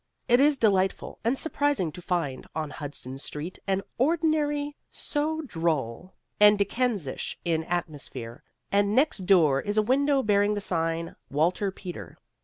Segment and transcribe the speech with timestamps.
[0.27, 6.57] It is delightful and surprising to find on Hudson Street an ordinary so droll and
[6.57, 8.41] Dickensish in atmosphere,
[8.71, 12.17] and next door is a window bearing the sign WALTER PETER.